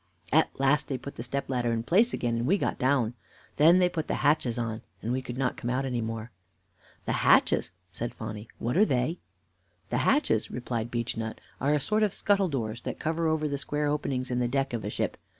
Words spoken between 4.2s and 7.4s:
hatches on, and we could not come out any more." "The